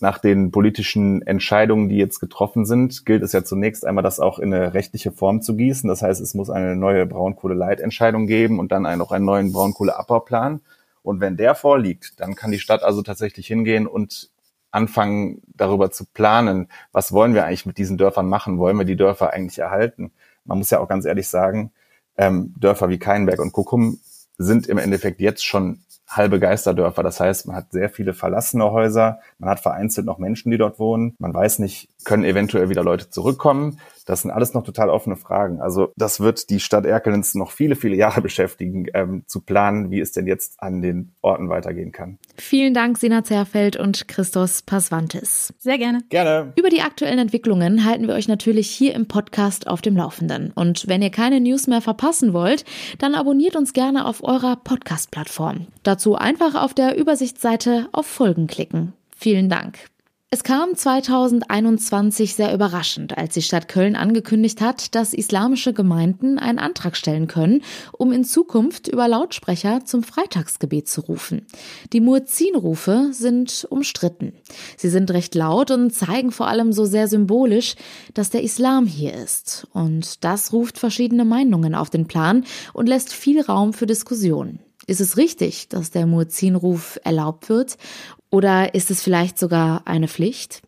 nach 0.01 0.19
den 0.19 0.51
politischen 0.51 1.23
Entscheidungen, 1.23 1.89
die 1.89 1.97
jetzt 1.97 2.21
getroffen 2.21 2.67
sind, 2.67 3.07
gilt 3.07 3.23
es 3.23 3.33
ja 3.33 3.45
zunächst 3.45 3.87
einmal, 3.87 4.03
das 4.03 4.21
auch 4.21 4.39
in 4.39 4.53
eine 4.53 4.75
rechtliche 4.75 5.13
Form 5.13 5.41
zu 5.41 5.57
gießen. 5.57 5.89
Das 5.89 6.03
heißt, 6.03 6.21
es 6.21 6.35
muss 6.35 6.51
eine 6.51 6.77
neue 6.77 7.07
Braunkohle-Leitentscheidung 7.07 8.27
geben 8.27 8.59
und 8.59 8.73
dann 8.73 8.83
noch 8.99 9.13
einen 9.13 9.25
neuen 9.25 9.53
Braunkohleabbauplan. 9.53 10.61
Und 11.05 11.21
wenn 11.21 11.37
der 11.37 11.55
vorliegt, 11.55 12.19
dann 12.19 12.35
kann 12.35 12.51
die 12.51 12.59
Stadt 12.59 12.83
also 12.83 13.03
tatsächlich 13.03 13.47
hingehen 13.47 13.87
und 13.87 14.31
anfangen, 14.71 15.43
darüber 15.47 15.91
zu 15.91 16.07
planen, 16.07 16.69
was 16.93 17.13
wollen 17.13 17.35
wir 17.35 17.45
eigentlich 17.45 17.67
mit 17.67 17.77
diesen 17.77 17.99
Dörfern 17.99 18.27
machen? 18.27 18.59
Wollen 18.59 18.79
wir 18.79 18.87
die 18.87 18.97
Dörfer 18.97 19.33
eigentlich 19.33 19.59
erhalten? 19.59 20.13
Man 20.47 20.59
muss 20.59 20.71
ja 20.71 20.81
auch 20.81 20.89
ganz 20.89 21.05
ehrlich 21.05 21.29
sagen, 21.29 21.73
ähm, 22.17 22.55
Dörfer 22.59 22.89
wie 22.89 22.99
Keinberg 22.99 23.39
und 23.39 23.53
Kuckum 23.53 24.01
sind 24.39 24.67
im 24.67 24.79
Endeffekt 24.79 25.21
jetzt 25.21 25.45
schon 25.45 25.81
halbe 26.09 26.41
Geisterdörfer. 26.41 27.03
Das 27.03 27.21
heißt, 27.21 27.47
man 27.47 27.57
hat 27.57 27.71
sehr 27.71 27.91
viele 27.91 28.15
verlassene 28.15 28.71
Häuser, 28.73 29.21
man 29.39 29.51
hat 29.51 29.61
vereinzelt 29.61 30.07
noch 30.07 30.19
Menschen, 30.19 30.51
die 30.51 30.59
dort 30.59 30.79
wohnen. 30.79 31.15
Man 31.19 31.35
weiß 31.35 31.59
nicht, 31.59 31.89
können 32.05 32.25
eventuell 32.25 32.69
wieder 32.69 32.83
Leute 32.83 33.11
zurückkommen. 33.11 33.79
Das 34.07 34.23
sind 34.23 34.31
alles 34.31 34.53
noch 34.53 34.65
total 34.65 34.91
offene 34.91 35.17
Fragen. 35.17 35.61
Also 35.61 35.93
das 35.97 36.21
wird 36.21 36.51
die 36.51 36.61
Stadt 36.61 36.85
Erkelenz 36.85 37.35
noch 37.35 37.51
viele, 37.51 37.77
viele 37.77 37.97
Jahre 37.97 38.21
beschäftigen, 38.23 38.87
ähm, 38.95 39.25
zu 39.27 39.41
planen, 39.41 39.91
wie 39.91 40.01
es 40.01 40.13
denn 40.13 40.27
jetzt 40.27 40.61
an 40.63 40.83
den 40.83 41.13
Orten 41.23 41.49
weitergehen 41.49 41.93
kann. 41.93 42.19
Vielen 42.37 42.75
Dank, 42.75 42.99
Sina 42.99 43.25
Zerfeld 43.25 43.77
und 43.77 44.09
Christos 44.09 44.63
Pasvantis. 44.63 45.55
Sehr 45.59 45.79
gerne. 45.79 46.01
Gerne. 46.11 46.53
Über 46.57 46.69
die 46.69 46.83
aktuellen 46.83 47.19
Entwicklungen 47.19 47.85
halten 47.85 48.07
wir 48.07 48.15
euch 48.15 48.29
natürlich 48.29 48.69
hier 48.71 48.95
im 48.95 49.09
Podcast 49.09 49.67
auf 49.67 49.81
dem 49.81 49.97
Laufenden. 49.97 50.53
Und 50.55 50.87
wenn 50.89 51.03
ihr 51.03 51.11
keine 51.11 51.41
News 51.41 51.67
mehr 51.67 51.81
verpassen 51.81 52.33
wollt, 52.33 52.65
dann 52.99 53.15
abonniert 53.15 53.57
uns 53.57 53.73
gerne 53.73 54.07
auf 54.07 54.23
eurer 54.23 54.57
Podcast-Plattform. 54.57 55.67
Dazu 55.83 56.15
einfach 56.15 56.55
auf 56.55 56.75
der 56.75 56.97
Übersichtsseite 56.97 57.89
auf 57.93 58.07
Folgen 58.07 58.47
klicken. 58.47 58.93
Vielen 59.17 59.49
Dank. 59.49 59.94
Es 60.31 60.43
kam 60.43 60.75
2021 60.75 62.35
sehr 62.35 62.53
überraschend, 62.53 63.17
als 63.17 63.35
die 63.35 63.43
Stadt 63.43 63.69
Köln 63.69 63.95
angekündigt 63.95 64.61
hat, 64.61 64.97
dass 64.97 65.13
islamische 65.13 65.73
Gemeinden 65.73 66.41
einen 66.41 66.59
Antrag 66.59 66.97
stellen 66.97 67.29
können, 67.29 67.63
um 67.93 68.11
in 68.11 68.25
Zukunft 68.25 68.89
über 68.89 69.07
Lautsprecher 69.07 69.85
zum 69.85 70.03
Freitagsgebet 70.03 70.89
zu 70.89 71.03
rufen. 71.03 71.47
Die 71.93 72.01
Muezzinrufe 72.01 73.11
sind 73.13 73.65
umstritten. 73.71 74.33
Sie 74.77 74.89
sind 74.89 75.13
recht 75.13 75.37
laut 75.37 75.71
und 75.71 75.95
zeigen 75.95 76.33
vor 76.33 76.49
allem 76.49 76.73
so 76.73 76.85
sehr 76.85 77.07
symbolisch, 77.07 77.77
dass 78.15 78.31
der 78.31 78.43
Islam 78.43 78.87
hier 78.87 79.15
ist. 79.15 79.69
Und 79.73 80.25
das 80.25 80.53
ruft 80.53 80.79
verschiedene 80.79 81.25
Meinungen 81.25 81.77
auf 81.77 81.91
den 81.91 82.09
Plan 82.09 82.45
und 82.73 82.89
lässt 82.89 83.13
viel 83.13 83.41
Raum 83.41 83.73
für 83.73 83.87
Diskussionen. 83.87 84.59
Ist 84.87 85.01
es 85.01 85.17
richtig, 85.17 85.69
dass 85.69 85.91
der 85.91 86.07
Muezzinruf 86.07 87.01
erlaubt 87.05 87.49
wird? 87.49 87.79
Oder 88.31 88.75
ist 88.75 88.91
es 88.91 89.03
vielleicht 89.03 89.39
sogar 89.39 89.83
eine 89.87 90.09
Pflicht? 90.09 90.63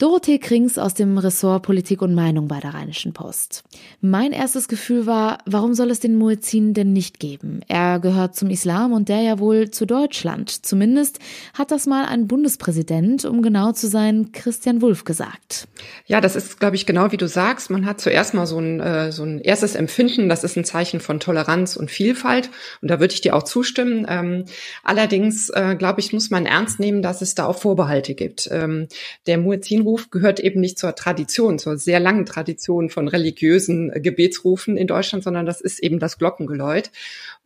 Dorothee 0.00 0.38
Krings 0.38 0.78
aus 0.78 0.94
dem 0.94 1.18
Ressort 1.18 1.62
Politik 1.62 2.00
und 2.00 2.14
Meinung 2.14 2.48
bei 2.48 2.58
der 2.58 2.72
Rheinischen 2.72 3.12
Post. 3.12 3.64
Mein 4.00 4.32
erstes 4.32 4.66
Gefühl 4.66 5.04
war, 5.04 5.36
warum 5.44 5.74
soll 5.74 5.90
es 5.90 6.00
den 6.00 6.16
Muezzin 6.16 6.72
denn 6.72 6.94
nicht 6.94 7.20
geben? 7.20 7.60
Er 7.68 8.00
gehört 8.00 8.34
zum 8.34 8.48
Islam 8.48 8.94
und 8.94 9.10
der 9.10 9.20
ja 9.20 9.38
wohl 9.38 9.70
zu 9.70 9.84
Deutschland. 9.84 10.64
Zumindest 10.64 11.18
hat 11.52 11.70
das 11.70 11.86
mal 11.86 12.06
ein 12.06 12.28
Bundespräsident, 12.28 13.26
um 13.26 13.42
genau 13.42 13.72
zu 13.72 13.88
sein, 13.88 14.32
Christian 14.32 14.80
Wulff 14.80 15.04
gesagt. 15.04 15.68
Ja, 16.06 16.22
das 16.22 16.34
ist, 16.34 16.58
glaube 16.58 16.76
ich, 16.76 16.86
genau 16.86 17.12
wie 17.12 17.18
du 17.18 17.28
sagst. 17.28 17.68
Man 17.68 17.84
hat 17.84 18.00
zuerst 18.00 18.32
mal 18.32 18.46
so 18.46 18.58
ein, 18.58 18.80
äh, 18.80 19.12
so 19.12 19.24
ein 19.24 19.38
erstes 19.40 19.74
Empfinden, 19.74 20.30
das 20.30 20.44
ist 20.44 20.56
ein 20.56 20.64
Zeichen 20.64 21.00
von 21.00 21.20
Toleranz 21.20 21.76
und 21.76 21.90
Vielfalt. 21.90 22.48
Und 22.80 22.90
da 22.90 23.00
würde 23.00 23.12
ich 23.12 23.20
dir 23.20 23.36
auch 23.36 23.42
zustimmen. 23.42 24.06
Ähm, 24.08 24.46
allerdings, 24.82 25.50
äh, 25.50 25.76
glaube 25.78 26.00
ich, 26.00 26.14
muss 26.14 26.30
man 26.30 26.46
ernst 26.46 26.80
nehmen, 26.80 27.02
dass 27.02 27.20
es 27.20 27.34
da 27.34 27.44
auch 27.44 27.58
Vorbehalte 27.58 28.14
gibt. 28.14 28.48
Ähm, 28.50 28.88
der 29.26 29.36
Muezzin 29.36 29.89
Gebetsruf 29.90 30.10
gehört 30.10 30.40
eben 30.40 30.60
nicht 30.60 30.78
zur 30.78 30.94
Tradition, 30.94 31.58
zur 31.58 31.76
sehr 31.76 32.00
langen 32.00 32.26
Tradition 32.26 32.90
von 32.90 33.08
religiösen 33.08 33.90
Gebetsrufen 33.90 34.76
in 34.76 34.86
Deutschland, 34.86 35.24
sondern 35.24 35.46
das 35.46 35.60
ist 35.60 35.80
eben 35.80 35.98
das 35.98 36.18
Glockengeläut. 36.18 36.90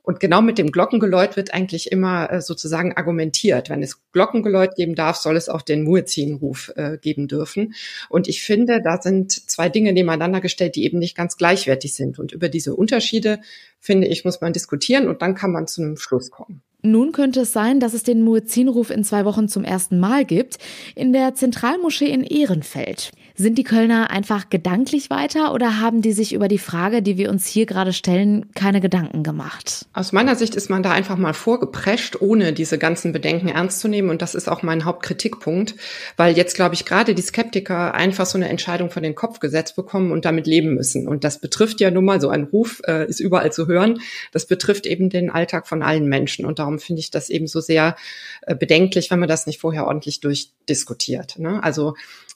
Und 0.02 0.20
genau 0.20 0.42
mit 0.42 0.58
dem 0.58 0.70
Glockengeläut 0.70 1.36
wird 1.36 1.54
eigentlich 1.54 1.90
immer 1.90 2.30
äh, 2.30 2.42
sozusagen 2.42 2.92
argumentiert. 2.94 3.70
Wenn 3.70 3.82
es 3.82 4.02
Glockengeläut 4.12 4.76
geben 4.76 4.94
darf, 4.94 5.16
soll 5.16 5.36
es 5.36 5.48
auch 5.48 5.62
den 5.62 5.82
Muezzinruf 5.82 6.72
äh, 6.76 6.98
geben 6.98 7.26
dürfen. 7.26 7.74
Und 8.10 8.28
ich 8.28 8.42
finde, 8.42 8.82
da 8.82 9.00
sind 9.00 9.32
zwei 9.32 9.70
Dinge 9.70 9.94
nebeneinander 9.94 10.42
gestellt, 10.42 10.76
die 10.76 10.84
eben 10.84 10.98
nicht 10.98 11.16
ganz 11.16 11.38
gleichwertig 11.38 11.94
sind. 11.94 12.18
Und 12.18 12.32
über 12.32 12.50
diese 12.50 12.74
Unterschiede, 12.74 13.40
finde 13.80 14.08
ich, 14.08 14.26
muss 14.26 14.42
man 14.42 14.52
diskutieren 14.52 15.08
und 15.08 15.22
dann 15.22 15.34
kann 15.34 15.52
man 15.52 15.66
zu 15.66 15.80
einem 15.80 15.96
Schluss 15.96 16.30
kommen. 16.30 16.62
Nun 16.86 17.12
könnte 17.12 17.40
es 17.40 17.52
sein, 17.54 17.80
dass 17.80 17.94
es 17.94 18.02
den 18.02 18.22
Muezzinruf 18.22 18.90
in 18.90 19.04
zwei 19.04 19.24
Wochen 19.24 19.48
zum 19.48 19.64
ersten 19.64 19.98
Mal 19.98 20.26
gibt, 20.26 20.58
in 20.94 21.14
der 21.14 21.34
Zentralmoschee 21.34 22.10
in 22.10 22.22
Ehrenfeld. 22.22 23.10
Sind 23.36 23.58
die 23.58 23.64
Kölner 23.64 24.12
einfach 24.12 24.48
gedanklich 24.48 25.10
weiter 25.10 25.52
oder 25.52 25.80
haben 25.80 26.02
die 26.02 26.12
sich 26.12 26.34
über 26.34 26.46
die 26.46 26.58
Frage, 26.58 27.02
die 27.02 27.18
wir 27.18 27.30
uns 27.30 27.48
hier 27.48 27.66
gerade 27.66 27.92
stellen, 27.92 28.46
keine 28.54 28.80
Gedanken 28.80 29.24
gemacht? 29.24 29.86
Aus 29.92 30.12
meiner 30.12 30.36
Sicht 30.36 30.54
ist 30.54 30.70
man 30.70 30.84
da 30.84 30.92
einfach 30.92 31.16
mal 31.16 31.32
vorgeprescht, 31.32 32.20
ohne 32.20 32.52
diese 32.52 32.78
ganzen 32.78 33.12
Bedenken 33.12 33.48
ernst 33.48 33.80
zu 33.80 33.88
nehmen. 33.88 34.10
Und 34.10 34.22
das 34.22 34.36
ist 34.36 34.48
auch 34.48 34.62
mein 34.62 34.84
Hauptkritikpunkt, 34.84 35.74
weil 36.16 36.36
jetzt, 36.36 36.54
glaube 36.54 36.76
ich, 36.76 36.84
gerade 36.84 37.12
die 37.16 37.22
Skeptiker 37.22 37.94
einfach 37.94 38.24
so 38.24 38.38
eine 38.38 38.48
Entscheidung 38.48 38.90
von 38.90 39.02
den 39.02 39.16
Kopf 39.16 39.40
gesetzt 39.40 39.74
bekommen 39.74 40.12
und 40.12 40.24
damit 40.24 40.46
leben 40.46 40.74
müssen. 40.74 41.08
Und 41.08 41.24
das 41.24 41.40
betrifft 41.40 41.80
ja 41.80 41.90
nun 41.90 42.04
mal, 42.04 42.20
so 42.20 42.28
ein 42.28 42.44
Ruf 42.44 42.82
äh, 42.86 43.04
ist 43.08 43.18
überall 43.18 43.52
zu 43.52 43.66
hören, 43.66 43.98
das 44.30 44.46
betrifft 44.46 44.86
eben 44.86 45.10
den 45.10 45.28
Alltag 45.28 45.66
von 45.66 45.82
allen 45.82 46.06
Menschen. 46.08 46.46
Und 46.46 46.60
darum 46.60 46.78
finde 46.78 47.00
ich 47.00 47.10
das 47.10 47.30
eben 47.30 47.48
so 47.48 47.58
sehr 47.58 47.96
äh, 48.42 48.54
bedenklich, 48.54 49.10
wenn 49.10 49.18
man 49.18 49.28
das 49.28 49.48
nicht 49.48 49.60
vorher 49.60 49.88
ordentlich 49.88 50.20
durchdiskutiert. 50.20 51.40
Ne? 51.40 51.60
Also 51.60 51.94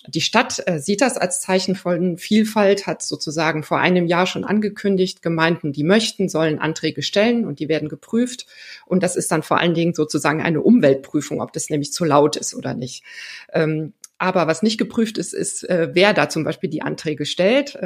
die 0.09 0.21
Stadt 0.21 0.63
äh, 0.67 0.79
sieht 0.79 1.01
das 1.01 1.17
als 1.17 1.41
Zeichen 1.41 1.75
von 1.75 2.17
Vielfalt, 2.17 2.87
hat 2.87 3.03
sozusagen 3.03 3.63
vor 3.63 3.79
einem 3.79 4.07
Jahr 4.07 4.27
schon 4.27 4.45
angekündigt, 4.45 5.23
Gemeinden, 5.23 5.73
die 5.73 5.85
möchten, 5.85 6.29
sollen 6.29 6.59
Anträge 6.59 7.03
stellen 7.03 7.45
und 7.45 7.61
die 7.61 7.69
werden 7.69 7.89
geprüft. 7.89 8.47
Und 8.87 9.03
das 9.03 9.17
ist 9.17 9.31
dann 9.31 9.43
vor 9.43 9.59
allen 9.59 9.75
Dingen 9.75 9.95
sozusagen 9.95 10.43
eine 10.43 10.63
Umweltprüfung, 10.63 11.41
ob 11.41 11.53
das 11.53 11.71
nämlich 11.71 11.93
zu 11.93 12.05
laut 12.05 12.37
ist 12.37 12.55
oder 12.55 12.75
nicht. 12.75 13.05
Ähm, 13.53 13.93
aber 14.17 14.47
was 14.47 14.63
nicht 14.63 14.79
geprüft 14.79 15.19
ist, 15.19 15.35
ist, 15.35 15.69
äh, 15.69 15.91
wer 15.93 16.13
da 16.13 16.29
zum 16.29 16.43
Beispiel 16.43 16.71
die 16.71 16.83
Anträge 16.83 17.25
stellt. 17.25 17.79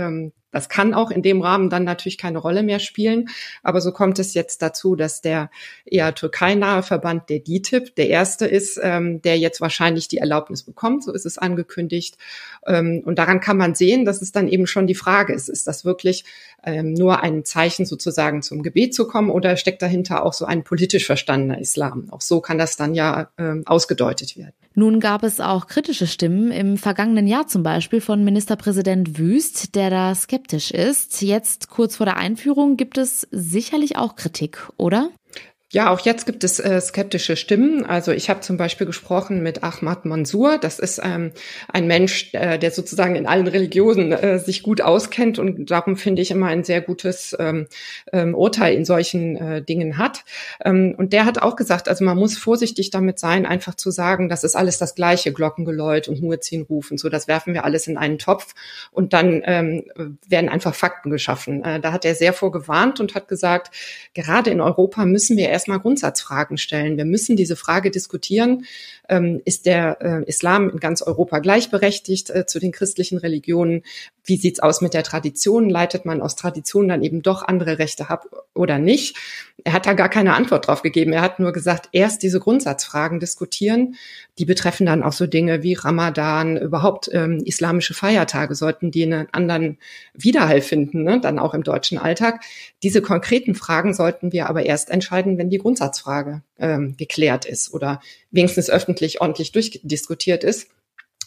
Das 0.52 0.68
kann 0.68 0.94
auch 0.94 1.10
in 1.10 1.22
dem 1.22 1.40
Rahmen 1.40 1.70
dann 1.70 1.84
natürlich 1.84 2.18
keine 2.18 2.38
Rolle 2.38 2.62
mehr 2.62 2.78
spielen. 2.78 3.28
Aber 3.62 3.80
so 3.80 3.90
kommt 3.90 4.18
es 4.18 4.34
jetzt 4.34 4.62
dazu, 4.62 4.94
dass 4.94 5.22
der 5.22 5.50
eher 5.84 6.14
türkeinahe 6.14 6.82
Verband, 6.82 7.28
der 7.30 7.40
DITIB, 7.40 7.96
der 7.96 8.08
erste 8.08 8.46
ist, 8.46 8.78
ähm, 8.82 9.22
der 9.22 9.38
jetzt 9.38 9.60
wahrscheinlich 9.60 10.08
die 10.08 10.18
Erlaubnis 10.18 10.62
bekommt. 10.62 11.04
So 11.04 11.12
ist 11.12 11.26
es 11.26 11.38
angekündigt. 11.38 12.16
Ähm, 12.66 13.02
und 13.04 13.18
daran 13.18 13.40
kann 13.40 13.56
man 13.56 13.74
sehen, 13.74 14.04
dass 14.04 14.22
es 14.22 14.30
dann 14.30 14.46
eben 14.46 14.66
schon 14.66 14.86
die 14.86 14.94
Frage 14.94 15.32
ist, 15.32 15.48
ist 15.48 15.66
das 15.66 15.84
wirklich 15.84 16.24
ähm, 16.64 16.92
nur 16.92 17.22
ein 17.22 17.44
Zeichen 17.44 17.86
sozusagen 17.86 18.42
zum 18.42 18.62
Gebet 18.62 18.94
zu 18.94 19.08
kommen 19.08 19.30
oder 19.30 19.56
steckt 19.56 19.82
dahinter 19.82 20.24
auch 20.24 20.34
so 20.34 20.44
ein 20.44 20.62
politisch 20.62 21.06
verstandener 21.06 21.58
Islam? 21.58 22.08
Auch 22.10 22.20
so 22.20 22.40
kann 22.40 22.58
das 22.58 22.76
dann 22.76 22.94
ja 22.94 23.30
ähm, 23.38 23.62
ausgedeutet 23.66 24.36
werden. 24.36 24.52
Nun 24.74 25.00
gab 25.00 25.22
es 25.22 25.38
auch 25.38 25.66
kritische 25.66 26.06
Stimmen 26.06 26.50
im 26.50 26.78
vergangenen 26.78 27.26
Jahr 27.26 27.46
zum 27.46 27.62
Beispiel 27.62 28.00
von 28.00 28.24
Ministerpräsident 28.24 29.18
Wüst, 29.18 29.74
der 29.74 29.90
da 29.90 30.14
skeptisch 30.14 30.41
ist. 30.70 31.22
Jetzt 31.22 31.68
kurz 31.68 31.96
vor 31.96 32.06
der 32.06 32.16
Einführung 32.16 32.76
gibt 32.76 32.98
es 32.98 33.26
sicherlich 33.30 33.96
auch 33.96 34.16
Kritik, 34.16 34.68
oder? 34.76 35.10
Ja, 35.72 35.88
auch 35.88 36.00
jetzt 36.00 36.26
gibt 36.26 36.44
es 36.44 36.60
äh, 36.60 36.78
skeptische 36.82 37.34
Stimmen. 37.34 37.86
Also 37.86 38.12
ich 38.12 38.28
habe 38.28 38.40
zum 38.40 38.58
Beispiel 38.58 38.86
gesprochen 38.86 39.42
mit 39.42 39.64
Ahmad 39.64 40.04
Mansour. 40.04 40.58
Das 40.58 40.78
ist 40.78 41.00
ähm, 41.02 41.32
ein 41.72 41.86
Mensch, 41.86 42.28
äh, 42.34 42.58
der 42.58 42.72
sozusagen 42.72 43.16
in 43.16 43.26
allen 43.26 43.46
Religionen 43.46 44.12
äh, 44.12 44.38
sich 44.38 44.62
gut 44.62 44.82
auskennt 44.82 45.38
und 45.38 45.70
darum 45.70 45.96
finde 45.96 46.20
ich 46.20 46.30
immer 46.30 46.48
ein 46.48 46.62
sehr 46.62 46.82
gutes 46.82 47.34
ähm, 47.40 47.68
ähm, 48.12 48.34
Urteil 48.34 48.74
in 48.74 48.84
solchen 48.84 49.36
äh, 49.36 49.62
Dingen 49.62 49.96
hat. 49.96 50.26
Ähm, 50.62 50.94
und 50.98 51.14
der 51.14 51.24
hat 51.24 51.40
auch 51.40 51.56
gesagt, 51.56 51.88
also 51.88 52.04
man 52.04 52.18
muss 52.18 52.36
vorsichtig 52.36 52.90
damit 52.90 53.18
sein, 53.18 53.46
einfach 53.46 53.74
zu 53.74 53.90
sagen, 53.90 54.28
das 54.28 54.44
ist 54.44 54.56
alles 54.56 54.76
das 54.76 54.94
gleiche 54.94 55.32
Glockengeläut 55.32 56.06
und 56.06 56.20
Muezzin-Ruf 56.20 56.90
und 56.90 57.00
so. 57.00 57.08
Das 57.08 57.28
werfen 57.28 57.54
wir 57.54 57.64
alles 57.64 57.86
in 57.86 57.96
einen 57.96 58.18
Topf 58.18 58.54
und 58.90 59.14
dann 59.14 59.40
ähm, 59.46 59.84
werden 60.28 60.50
einfach 60.50 60.74
Fakten 60.74 61.08
geschaffen. 61.08 61.64
Äh, 61.64 61.80
da 61.80 61.92
hat 61.92 62.04
er 62.04 62.14
sehr 62.14 62.34
vorgewarnt 62.34 63.00
und 63.00 63.14
hat 63.14 63.26
gesagt, 63.26 63.74
gerade 64.12 64.50
in 64.50 64.60
Europa 64.60 65.06
müssen 65.06 65.38
wir 65.38 65.48
erst 65.48 65.61
erstmal 65.62 65.78
Grundsatzfragen 65.78 66.58
stellen. 66.58 66.96
Wir 66.96 67.04
müssen 67.04 67.36
diese 67.36 67.54
Frage 67.54 67.92
diskutieren. 67.92 68.66
Ähm, 69.08 69.40
ist 69.44 69.66
der 69.66 69.98
äh, 70.00 70.28
Islam 70.28 70.70
in 70.70 70.80
ganz 70.80 71.02
Europa 71.02 71.38
gleichberechtigt 71.38 72.30
äh, 72.30 72.46
zu 72.46 72.58
den 72.58 72.72
christlichen 72.72 73.18
Religionen? 73.18 73.84
Wie 74.24 74.36
sieht's 74.36 74.60
aus 74.60 74.80
mit 74.80 74.94
der 74.94 75.02
Tradition? 75.02 75.68
Leitet 75.68 76.04
man 76.04 76.22
aus 76.22 76.36
Tradition 76.36 76.88
dann 76.88 77.02
eben 77.02 77.22
doch 77.22 77.42
andere 77.42 77.78
Rechte 77.78 78.08
ab 78.08 78.26
oder 78.54 78.78
nicht? 78.78 79.16
Er 79.64 79.72
hat 79.72 79.86
da 79.86 79.94
gar 79.94 80.08
keine 80.08 80.34
Antwort 80.34 80.66
drauf 80.66 80.82
gegeben. 80.82 81.12
Er 81.12 81.22
hat 81.22 81.40
nur 81.40 81.52
gesagt, 81.52 81.88
erst 81.92 82.22
diese 82.22 82.38
Grundsatzfragen 82.38 83.20
diskutieren. 83.20 83.96
Die 84.38 84.44
betreffen 84.44 84.86
dann 84.86 85.02
auch 85.02 85.12
so 85.12 85.26
Dinge 85.26 85.62
wie 85.62 85.74
Ramadan, 85.74 86.56
überhaupt 86.56 87.10
ähm, 87.12 87.42
islamische 87.44 87.94
Feiertage 87.94 88.54
sollten 88.54 88.90
die 88.90 89.04
einen 89.04 89.28
anderen 89.32 89.78
Widerhall 90.14 90.60
finden, 90.60 91.02
ne? 91.02 91.20
dann 91.20 91.38
auch 91.38 91.54
im 91.54 91.64
deutschen 91.64 91.98
Alltag. 91.98 92.42
Diese 92.82 93.02
konkreten 93.02 93.54
Fragen 93.54 93.94
sollten 93.94 94.32
wir 94.32 94.48
aber 94.48 94.64
erst 94.66 94.90
entscheiden, 94.90 95.38
wenn 95.38 95.50
die 95.50 95.58
Grundsatzfrage 95.58 96.42
ähm, 96.58 96.96
geklärt 96.96 97.44
ist 97.44 97.72
oder 97.74 98.00
wenigstens 98.30 98.70
öffentlich 98.70 99.20
ordentlich 99.20 99.52
durchdiskutiert 99.52 100.44
ist 100.44 100.68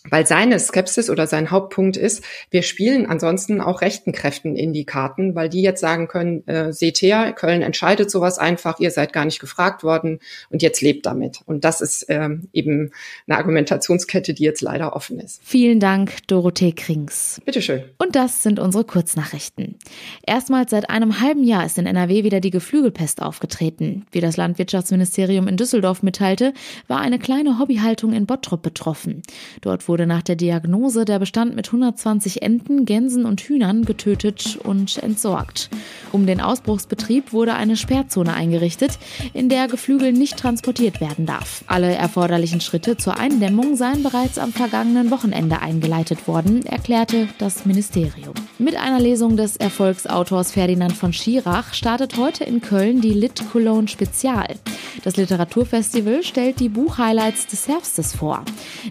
weil 0.09 0.25
seine 0.25 0.59
Skepsis 0.59 1.09
oder 1.09 1.27
sein 1.27 1.51
Hauptpunkt 1.51 1.97
ist, 1.97 2.23
wir 2.51 2.61
spielen 2.61 3.05
ansonsten 3.05 3.61
auch 3.61 3.81
rechten 3.81 4.11
Kräften 4.11 4.55
in 4.55 4.73
die 4.73 4.85
Karten, 4.85 5.35
weil 5.35 5.49
die 5.49 5.61
jetzt 5.61 5.81
sagen 5.81 6.07
können, 6.07 6.47
äh, 6.47 6.73
seht 6.73 7.01
her, 7.01 7.33
Köln 7.33 7.61
entscheidet 7.61 8.11
sowas 8.11 8.37
einfach, 8.37 8.79
ihr 8.79 8.91
seid 8.91 9.13
gar 9.13 9.25
nicht 9.25 9.39
gefragt 9.39 9.83
worden 9.83 10.19
und 10.49 10.61
jetzt 10.61 10.81
lebt 10.81 11.05
damit. 11.05 11.39
Und 11.45 11.65
das 11.65 11.81
ist 11.81 12.05
ähm, 12.09 12.49
eben 12.53 12.91
eine 13.27 13.37
Argumentationskette, 13.37 14.33
die 14.33 14.43
jetzt 14.43 14.61
leider 14.61 14.95
offen 14.95 15.19
ist. 15.19 15.41
Vielen 15.43 15.79
Dank, 15.79 16.27
Dorothee 16.27 16.71
Krings. 16.71 17.41
Bitteschön. 17.45 17.83
Und 17.97 18.15
das 18.15 18.43
sind 18.43 18.59
unsere 18.59 18.83
Kurznachrichten. 18.83 19.77
Erstmals 20.25 20.71
seit 20.71 20.89
einem 20.89 21.21
halben 21.21 21.43
Jahr 21.43 21.65
ist 21.65 21.77
in 21.77 21.85
NRW 21.85 22.23
wieder 22.23 22.39
die 22.39 22.51
Geflügelpest 22.51 23.21
aufgetreten. 23.21 24.05
Wie 24.11 24.21
das 24.21 24.37
Landwirtschaftsministerium 24.37 25.47
in 25.47 25.57
Düsseldorf 25.57 26.03
mitteilte, 26.03 26.53
war 26.87 26.99
eine 26.99 27.19
kleine 27.19 27.59
Hobbyhaltung 27.59 28.13
in 28.13 28.25
Bottrop 28.25 28.61
betroffen. 28.61 29.21
Dort 29.61 29.87
wurde 29.87 29.94
wurde 29.95 30.07
nach 30.07 30.23
der 30.23 30.35
Diagnose 30.35 31.05
der 31.05 31.19
Bestand 31.19 31.55
mit 31.55 31.67
120 31.67 32.41
Enten, 32.41 32.83
Gänsen 32.83 33.23
und 33.23 33.39
Hühnern 33.39 33.85
getötet 33.85 34.59
und 34.61 35.01
entsorgt. 35.01 35.69
Um 36.11 36.25
den 36.25 36.41
Ausbruchsbetrieb 36.41 37.31
wurde 37.31 37.53
eine 37.53 37.77
Sperrzone 37.77 38.33
eingerichtet, 38.33 38.99
in 39.31 39.47
der 39.47 39.69
Geflügel 39.69 40.11
nicht 40.11 40.35
transportiert 40.35 40.99
werden 40.99 41.25
darf. 41.25 41.63
Alle 41.67 41.93
erforderlichen 41.93 42.59
Schritte 42.59 42.97
zur 42.97 43.17
Eindämmung 43.17 43.77
seien 43.77 44.03
bereits 44.03 44.37
am 44.37 44.51
vergangenen 44.51 45.11
Wochenende 45.11 45.61
eingeleitet 45.61 46.27
worden, 46.27 46.65
erklärte 46.65 47.29
das 47.37 47.65
Ministerium. 47.65 48.33
Mit 48.59 48.75
einer 48.75 48.99
Lesung 48.99 49.37
des 49.37 49.55
Erfolgsautors 49.55 50.51
Ferdinand 50.51 50.91
von 50.91 51.13
Schirach 51.13 51.73
startet 51.73 52.17
heute 52.17 52.43
in 52.43 52.59
Köln 52.59 52.99
die 52.99 53.13
Lit 53.13 53.41
Cologne 53.53 53.87
Spezial. 53.87 54.55
Das 55.03 55.17
Literaturfestival 55.17 56.23
stellt 56.23 56.59
die 56.59 56.69
Buchhighlights 56.69 57.47
des 57.47 57.67
Herbstes 57.67 58.15
vor. 58.15 58.43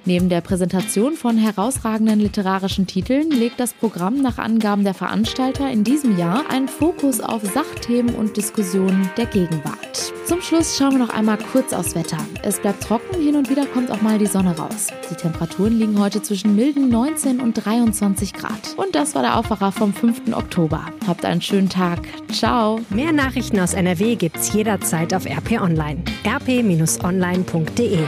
Neben 0.04 0.28
der 0.28 0.42
Präsentation 0.42 0.93
Präsentation 0.94 1.16
von 1.16 1.38
herausragenden 1.38 2.20
literarischen 2.20 2.86
Titeln 2.86 3.28
legt 3.32 3.58
das 3.58 3.74
Programm 3.74 4.22
nach 4.22 4.38
Angaben 4.38 4.84
der 4.84 4.94
Veranstalter 4.94 5.68
in 5.68 5.82
diesem 5.82 6.16
Jahr 6.16 6.48
einen 6.50 6.68
Fokus 6.68 7.18
auf 7.20 7.42
Sachthemen 7.42 8.14
und 8.14 8.36
Diskussionen 8.36 9.10
der 9.16 9.26
Gegenwart. 9.26 10.12
Zum 10.24 10.40
Schluss 10.40 10.78
schauen 10.78 10.92
wir 10.92 10.98
noch 11.00 11.08
einmal 11.12 11.38
kurz 11.50 11.72
aufs 11.72 11.96
Wetter. 11.96 12.18
Es 12.44 12.60
bleibt 12.60 12.84
trocken, 12.84 13.20
hin 13.20 13.34
und 13.34 13.50
wieder 13.50 13.66
kommt 13.66 13.90
auch 13.90 14.02
mal 14.02 14.18
die 14.18 14.26
Sonne 14.26 14.56
raus. 14.56 14.86
Die 15.10 15.16
Temperaturen 15.16 15.76
liegen 15.80 15.98
heute 15.98 16.22
zwischen 16.22 16.54
milden 16.54 16.90
19 16.90 17.40
und 17.40 17.54
23 17.54 18.32
Grad. 18.32 18.76
Und 18.76 18.94
das 18.94 19.16
war 19.16 19.22
der 19.22 19.36
Aufwacher 19.36 19.72
vom 19.72 19.92
5. 19.92 20.32
Oktober. 20.32 20.86
Habt 21.08 21.24
einen 21.24 21.42
schönen 21.42 21.68
Tag. 21.68 22.02
Ciao. 22.30 22.80
Mehr 22.90 23.10
Nachrichten 23.10 23.58
aus 23.58 23.74
NRW 23.74 24.14
gibt's 24.14 24.52
jederzeit 24.52 25.12
auf 25.12 25.26
RP 25.26 25.60
Online. 25.60 26.04
rp-online.de 26.24 27.98